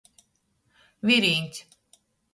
[1.11, 1.61] Virīņs.